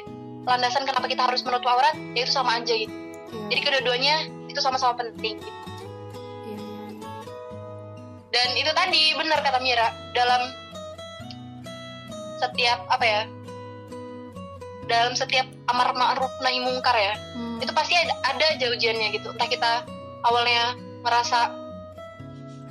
[0.45, 2.93] landasan kenapa kita harus menutup aurat ya itu sama aja gitu
[3.31, 4.15] Iya, jadi kedua-duanya
[4.51, 5.61] itu sama-sama penting gitu.
[6.51, 6.59] iya.
[8.35, 10.51] dan itu tadi benar kata Mira dalam
[12.43, 13.21] setiap apa ya
[14.91, 19.31] dalam setiap amar ma'ruf nahi mungkar ya Hmm, itu pasti ada, ada aja ujiannya gitu.
[19.33, 19.73] Entah kita
[20.27, 21.55] awalnya merasa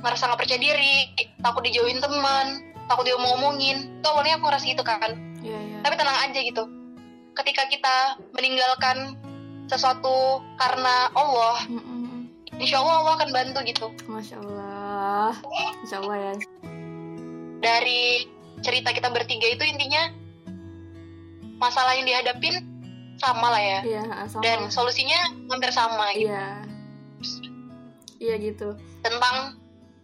[0.00, 4.82] merasa nggak percaya diri takut dijauhin teman takut dia ngomongin itu awalnya aku ngerasa gitu
[4.82, 5.00] kan.
[5.40, 5.78] Iya, iya.
[5.80, 6.62] tapi tenang aja gitu.
[7.32, 7.96] Ketika kita
[8.36, 9.16] meninggalkan
[9.70, 12.58] sesuatu karena Allah hmm, hmm.
[12.58, 13.86] insya Allah Allah akan bantu gitu.
[14.10, 15.32] Masya Allah.
[15.86, 16.32] Masya Allah ya.
[17.60, 18.26] Dari
[18.60, 20.19] cerita kita bertiga itu intinya
[21.60, 22.64] masalah yang dihadapin
[23.20, 25.20] sama lah ya Iya sama dan solusinya
[25.52, 26.48] hampir sama gitu Iya
[28.20, 29.60] Iya gitu tentang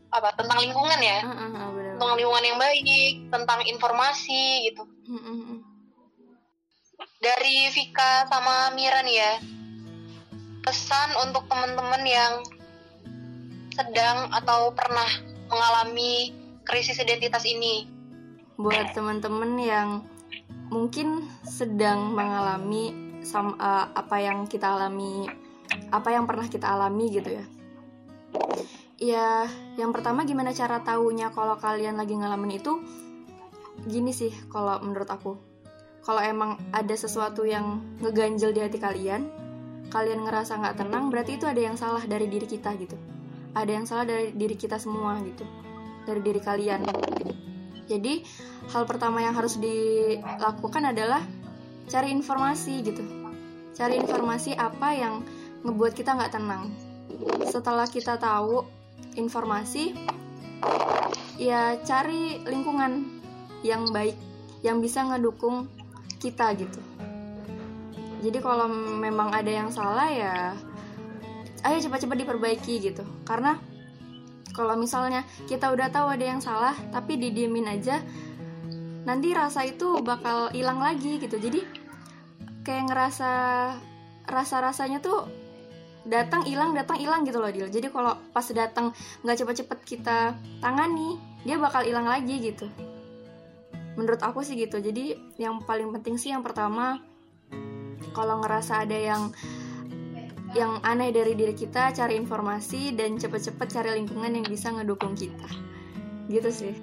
[0.09, 1.95] apa tentang lingkungan ya ah, ah, benar.
[1.99, 2.87] tentang lingkungan yang baik,
[3.29, 4.83] tentang informasi gitu.
[5.05, 5.61] Hmm, hmm, hmm.
[7.21, 9.33] Dari Vika sama Mira nih ya,
[10.65, 12.33] pesan untuk teman-teman yang
[13.77, 15.09] sedang atau pernah
[15.53, 16.33] mengalami
[16.65, 17.85] krisis identitas ini.
[18.57, 19.89] Buat teman-teman yang
[20.71, 25.27] mungkin sedang mengalami sam, eh, apa yang kita alami
[25.91, 27.45] Apa yang pernah kita alami gitu ya.
[28.97, 29.29] Ya,
[29.77, 32.81] yang pertama gimana cara taunya kalau kalian lagi ngalamin itu?
[33.85, 35.37] Gini sih kalau menurut aku.
[36.07, 39.27] Kalau emang ada sesuatu yang ngeganjel di hati kalian
[39.87, 42.99] Kalian ngerasa nggak tenang berarti itu ada yang salah dari diri kita gitu.
[43.55, 45.47] Ada yang salah dari diri kita semua gitu.
[46.03, 46.83] Dari diri kalian
[47.87, 48.27] Jadi
[48.75, 51.23] hal pertama yang harus dilakukan adalah
[51.87, 53.03] cari informasi gitu.
[53.79, 55.23] Cari informasi apa yang
[55.63, 56.71] ngebuat kita nggak tenang.
[57.47, 58.67] Setelah kita tahu
[59.15, 59.95] informasi
[61.37, 63.23] ya cari lingkungan
[63.63, 64.17] yang baik
[64.65, 65.71] yang bisa ngedukung
[66.19, 66.81] kita gitu.
[68.25, 68.67] Jadi kalau
[68.99, 70.35] memang ada yang salah ya
[71.63, 73.05] ayo cepat-cepat diperbaiki gitu.
[73.23, 73.55] Karena
[74.57, 78.01] kalau misalnya kita udah tahu ada yang salah tapi didiemin aja
[79.05, 81.37] nanti rasa itu bakal hilang lagi gitu.
[81.37, 81.63] Jadi
[82.67, 83.33] kayak ngerasa
[84.27, 85.31] rasa-rasanya tuh
[86.09, 87.71] datang hilang datang hilang gitu loh Dil.
[87.71, 88.91] Jadi kalau pas datang
[89.23, 92.67] nggak cepet-cepet kita tangani dia bakal hilang lagi gitu.
[93.95, 94.83] Menurut aku sih gitu.
[94.83, 96.99] Jadi yang paling penting sih yang pertama
[98.11, 99.31] kalau ngerasa ada yang
[100.57, 105.47] yang aneh dari diri kita cari informasi dan cepet-cepet cari lingkungan yang bisa ngedukung kita.
[106.33, 106.75] Gitu sih.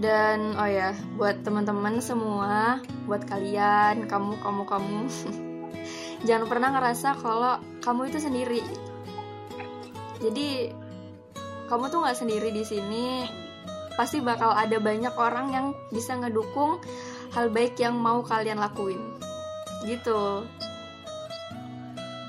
[0.00, 4.98] Dan oh ya buat teman-teman semua buat kalian kamu kamu kamu
[6.26, 8.62] jangan pernah ngerasa kalau kamu itu sendiri.
[10.24, 10.72] Jadi
[11.68, 13.28] kamu tuh nggak sendiri di sini.
[13.98, 16.80] Pasti bakal ada banyak orang yang bisa ngedukung
[17.36, 19.20] hal baik yang mau kalian lakuin.
[19.84, 20.48] Gitu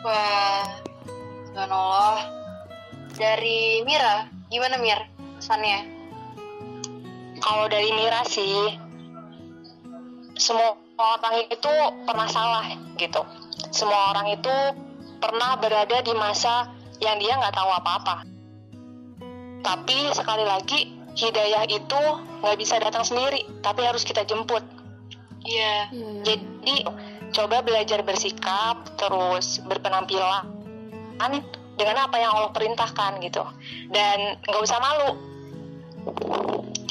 [0.02, 0.66] Wah,
[1.46, 2.18] subhanallah.
[3.14, 4.98] Dari Mira, gimana Mir
[5.38, 5.86] pesannya?
[7.38, 8.82] Kalau dari Mira sih,
[10.42, 11.74] semua orang itu
[12.10, 12.66] pernah salah
[12.98, 13.22] gitu.
[13.70, 14.56] Semua orang itu
[15.22, 18.26] pernah berada di masa yang dia nggak tahu apa-apa.
[19.62, 22.02] Tapi sekali lagi, hidayah itu
[22.42, 24.66] nggak bisa datang sendiri, tapi harus kita jemput.
[25.46, 25.94] Iya.
[25.94, 26.10] Iya.
[26.26, 26.76] Jadi
[27.32, 30.48] coba belajar bersikap, terus berpenampilan
[31.80, 33.42] dengan apa yang Allah perintahkan gitu,
[33.90, 35.12] dan nggak usah malu.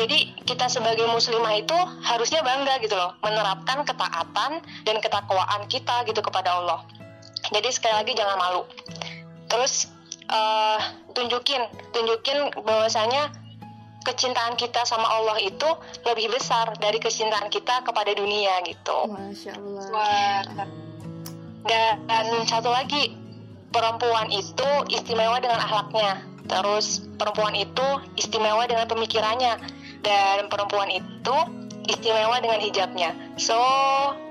[0.00, 6.24] Jadi kita sebagai muslimah itu harusnya bangga gitu loh, menerapkan ketaatan dan ketakwaan kita gitu
[6.24, 6.80] kepada Allah.
[7.52, 8.62] Jadi sekali lagi jangan malu.
[9.50, 9.92] Terus
[10.30, 10.80] eh,
[11.12, 13.28] tunjukin, tunjukin bahwasanya
[14.04, 15.68] kecintaan kita sama Allah itu
[16.08, 19.08] lebih besar dari kecintaan kita kepada dunia gitu.
[19.12, 20.40] masya Allah Wah,
[21.60, 23.12] Dan, dan satu lagi,
[23.68, 26.24] perempuan itu istimewa dengan akhlaknya.
[26.48, 27.84] Terus perempuan itu
[28.16, 29.60] istimewa dengan pemikirannya.
[30.00, 31.36] Dan perempuan itu
[31.84, 33.12] istimewa dengan hijabnya.
[33.36, 33.60] So,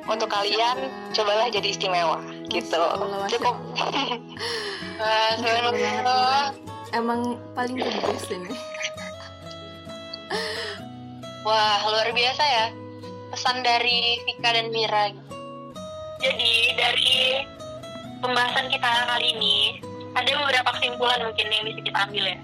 [0.09, 2.17] untuk kalian cobalah jadi istimewa
[2.49, 2.81] gitu.
[2.81, 3.55] Allah, Cukup.
[6.93, 8.57] emang paling the best ini
[11.47, 12.65] Wah, luar biasa ya.
[13.33, 15.13] Pesan dari Vika dan Mira.
[16.19, 17.45] Jadi dari
[18.19, 19.55] pembahasan kita kali ini
[20.13, 22.37] ada beberapa kesimpulan mungkin yang bisa kita ambil ya.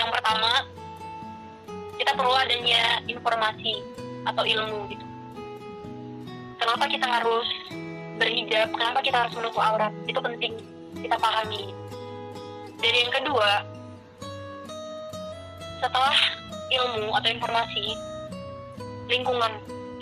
[0.00, 0.52] Yang pertama,
[2.00, 3.74] kita perlu adanya informasi
[4.24, 5.04] atau ilmu gitu.
[6.58, 7.48] Kenapa kita harus
[8.16, 8.72] berhijab?
[8.72, 9.92] Kenapa kita harus menutup aurat?
[10.08, 10.56] Itu penting
[10.98, 11.76] kita pahami.
[12.80, 13.50] Dan yang kedua,
[15.84, 16.16] setelah
[16.74, 17.94] ilmu atau informasi,
[19.10, 19.52] lingkungan.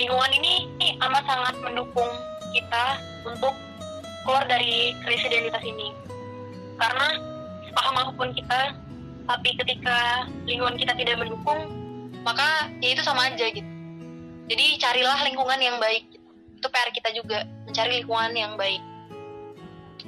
[0.01, 0.69] Lingkungan ini
[1.05, 2.09] amat sangat mendukung
[2.57, 3.53] kita untuk
[4.25, 5.93] keluar dari krisis identitas ini.
[6.81, 7.21] Karena
[7.69, 8.73] sepaham apa pun kita,
[9.29, 11.83] tapi ketika lingkungan kita tidak mendukung,
[12.23, 13.67] Maka ya itu sama aja gitu.
[14.47, 16.07] Jadi carilah lingkungan yang baik.
[16.59, 18.83] Itu PR kita juga, mencari lingkungan yang baik.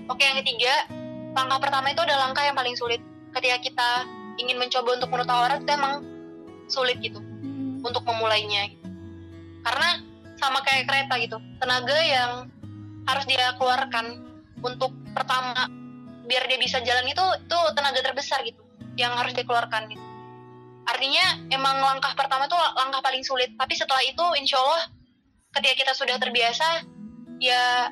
[0.06, 0.86] Oke, yang ketiga,
[1.34, 3.02] langkah pertama itu adalah langkah yang paling sulit.
[3.34, 3.90] Ketika kita
[4.38, 6.06] ingin mencoba untuk menutup aurat itu emang
[6.68, 7.20] sulit gitu
[7.84, 8.72] untuk memulainya.
[8.72, 8.86] gitu.
[9.64, 10.00] Karena
[10.40, 12.30] sama kayak kereta gitu, tenaga yang
[13.04, 14.24] harus dia keluarkan
[14.64, 15.68] untuk pertama
[16.24, 18.60] biar dia bisa jalan itu itu tenaga terbesar gitu
[18.96, 20.04] yang harus dikeluarkan gitu.
[20.84, 24.84] Artinya emang langkah pertama itu langkah paling sulit, tapi setelah itu insya Allah
[25.56, 26.84] ketika kita sudah terbiasa
[27.40, 27.88] ya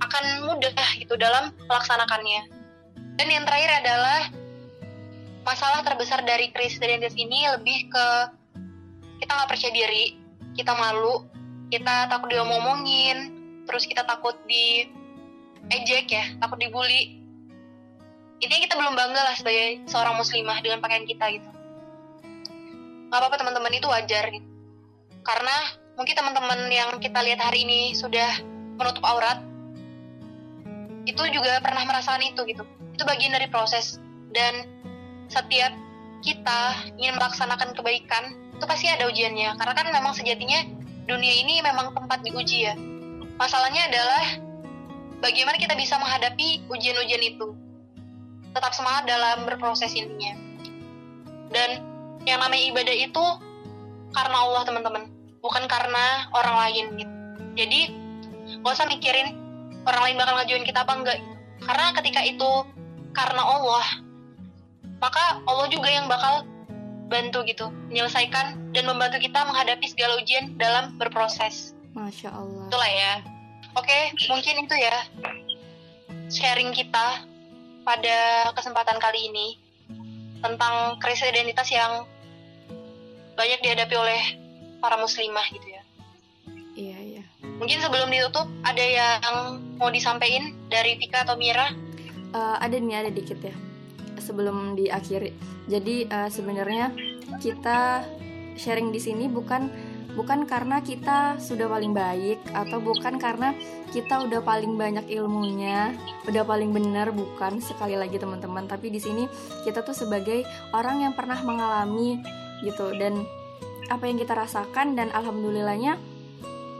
[0.00, 2.48] akan mudah gitu dalam melaksanakannya.
[3.20, 4.20] Dan yang terakhir adalah
[5.44, 8.06] masalah terbesar dari krisis identitas ini lebih ke
[9.20, 10.16] kita nggak percaya diri,
[10.56, 11.28] kita malu,
[11.68, 13.36] kita takut diomongin,
[13.68, 14.88] terus kita takut di
[15.70, 17.20] ejek ya, takut dibully.
[18.40, 21.48] Intinya kita belum bangga lah sebagai seorang muslimah dengan pakaian kita gitu.
[23.12, 24.48] Gak apa-apa teman-teman itu wajar gitu.
[25.20, 25.56] Karena
[26.00, 28.40] mungkin teman-teman yang kita lihat hari ini sudah
[28.80, 29.44] menutup aurat,
[31.04, 32.64] itu juga pernah merasakan itu gitu.
[32.96, 34.00] Itu bagian dari proses
[34.32, 34.79] dan
[35.30, 35.72] setiap
[36.20, 36.60] kita
[37.00, 39.56] ingin melaksanakan kebaikan itu pasti ada ujiannya.
[39.56, 40.60] Karena kan memang sejatinya
[41.08, 42.74] dunia ini memang tempat diuji ya.
[43.40, 44.24] Masalahnya adalah
[45.24, 47.56] bagaimana kita bisa menghadapi ujian-ujian itu.
[48.52, 50.36] Tetap semangat dalam berproses intinya.
[51.48, 51.80] Dan
[52.28, 53.24] yang namanya ibadah itu
[54.12, 55.08] karena Allah teman-teman.
[55.40, 57.14] Bukan karena orang lain gitu.
[57.56, 57.80] Jadi
[58.60, 59.40] gak usah mikirin
[59.88, 61.18] orang lain bakal ngajuin kita apa enggak.
[61.64, 62.50] Karena ketika itu
[63.16, 64.09] karena Allah
[65.00, 66.44] maka Allah juga yang bakal
[67.10, 72.70] bantu gitu menyelesaikan dan membantu kita menghadapi segala ujian dalam berproses Masya Allah.
[72.70, 73.12] itulah ya
[73.74, 73.98] oke
[74.30, 74.96] mungkin itu ya
[76.30, 77.26] sharing kita
[77.82, 78.18] pada
[78.54, 79.58] kesempatan kali ini
[80.38, 82.06] tentang krisis identitas yang
[83.34, 84.22] banyak dihadapi oleh
[84.78, 85.82] para muslimah gitu ya
[86.70, 87.22] Iya, iya.
[87.60, 89.20] mungkin sebelum ditutup ada yang
[89.76, 91.68] mau disampaikan dari Vika atau Mira
[92.30, 93.50] Eh, ada nih, ada dikit ya.
[94.20, 95.32] Sebelum diakhiri.
[95.66, 96.92] Jadi eh, sebenarnya
[97.40, 98.04] kita
[98.60, 99.72] sharing di sini bukan
[100.12, 103.54] bukan karena kita sudah paling baik atau bukan karena
[103.94, 105.94] kita udah paling banyak ilmunya
[106.26, 108.68] udah paling benar bukan sekali lagi teman-teman.
[108.68, 109.24] Tapi di sini
[109.64, 110.44] kita tuh sebagai
[110.74, 112.20] orang yang pernah mengalami
[112.62, 112.92] gitu.
[112.94, 113.24] Dan
[113.90, 115.98] apa yang kita rasakan dan alhamdulillahnya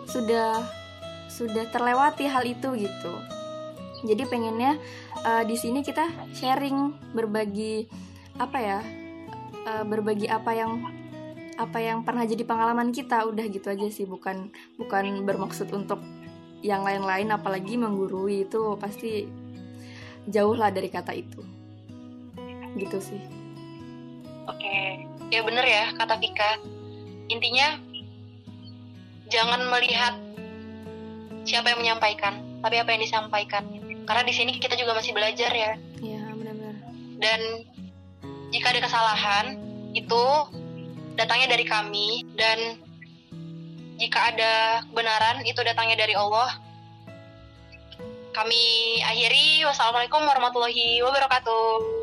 [0.07, 0.62] sudah
[1.30, 3.14] sudah terlewati hal itu gitu.
[4.01, 4.80] Jadi pengennya
[5.25, 7.85] uh, di sini kita sharing berbagi
[8.41, 8.81] apa ya
[9.68, 10.81] uh, berbagi apa yang
[11.61, 13.29] apa yang pernah jadi pengalaman kita.
[13.29, 14.49] Udah gitu aja sih bukan
[14.81, 16.01] bukan bermaksud untuk
[16.61, 19.29] yang lain-lain apalagi menggurui itu pasti
[20.29, 21.41] jauh lah dari kata itu.
[22.77, 23.21] Gitu sih.
[24.49, 25.05] Oke.
[25.31, 26.59] Ya bener ya kata Vika.
[27.31, 27.79] Intinya
[29.31, 30.18] jangan melihat
[31.47, 33.64] siapa yang menyampaikan tapi apa yang disampaikan
[34.11, 35.79] karena di sini kita juga masih belajar ya.
[36.03, 36.75] Iya benar-benar.
[37.23, 37.41] Dan
[38.51, 39.47] jika ada kesalahan
[39.95, 40.25] itu
[41.15, 42.27] datangnya dari kami.
[42.35, 42.83] Dan
[44.03, 46.59] jika ada kebenaran itu datangnya dari Allah.
[48.35, 49.63] Kami akhiri.
[49.71, 51.99] Wassalamualaikum warahmatullahi wabarakatuh